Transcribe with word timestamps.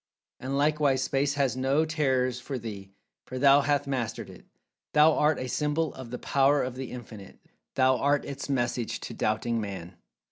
And, 0.39 0.57
likewise, 0.57 1.03
Space 1.03 1.35
has 1.35 1.55
no 1.55 1.85
terrors 1.85 2.39
for 2.39 2.57
thee, 2.57 2.89
for 3.27 3.37
thou 3.37 3.61
hath 3.61 3.85
mastered 3.85 4.31
it. 4.31 4.47
Thou 4.93 5.13
art 5.13 5.37
a 5.37 5.47
symbol 5.47 5.93
of 5.93 6.09
the 6.09 6.17
Power 6.17 6.63
of 6.63 6.73
The 6.73 6.91
Infinite—thou 6.91 7.97
art 7.99 8.25
Its 8.25 8.49
message 8.49 8.99
to 9.01 9.13
doubting 9.13 9.61
Man! 9.61 9.97